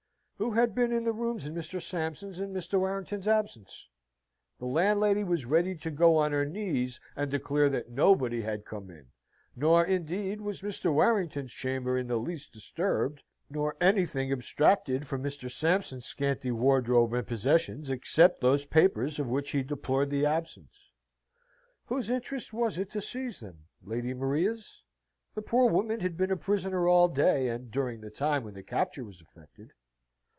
Who 0.41 0.53
had 0.53 0.73
been 0.73 0.91
in 0.91 1.03
the 1.03 1.11
rooms 1.11 1.45
in 1.45 1.53
Mr. 1.53 1.79
Sampson's 1.79 2.39
and 2.39 2.51
Mr. 2.51 2.79
Warrington's 2.79 3.27
absence? 3.27 3.87
The 4.57 4.65
landlady 4.65 5.23
was 5.23 5.45
ready 5.45 5.75
to 5.75 5.91
go 5.91 6.15
on 6.17 6.31
her 6.31 6.45
knees, 6.47 6.99
and 7.15 7.29
declare 7.29 7.69
that 7.69 7.91
nobody 7.91 8.41
had 8.41 8.65
come 8.65 8.89
in: 8.89 9.11
nor, 9.55 9.85
indeed, 9.85 10.41
was 10.41 10.63
Mr. 10.63 10.91
Warrington's 10.91 11.51
chamber 11.53 11.95
in 11.95 12.07
the 12.07 12.17
least 12.17 12.51
disturbed, 12.53 13.21
nor 13.51 13.77
anything 13.79 14.31
abstracted 14.31 15.07
from 15.07 15.21
Mr. 15.21 15.47
Sampson's 15.47 16.07
scanty 16.07 16.49
wardrobe 16.49 17.13
and 17.13 17.27
possessions, 17.27 17.91
except 17.91 18.41
those 18.41 18.65
papers 18.65 19.19
of 19.19 19.27
which 19.27 19.51
he 19.51 19.61
deplored 19.61 20.09
the 20.09 20.25
absence. 20.25 20.91
Whose 21.85 22.09
interest 22.09 22.51
was 22.51 22.79
it 22.79 22.89
to 22.89 22.99
seize 23.01 23.41
them? 23.41 23.67
Lady 23.83 24.15
Maria's? 24.15 24.83
The 25.35 25.43
poor 25.43 25.69
woman 25.71 25.99
had 25.99 26.17
been 26.17 26.31
a 26.31 26.35
prisoner 26.35 26.87
all 26.87 27.09
day, 27.09 27.47
and 27.49 27.69
during 27.69 28.01
the 28.01 28.09
time 28.09 28.43
when 28.43 28.55
the 28.55 28.63
capture 28.63 29.03
was 29.03 29.21
effected. 29.21 29.73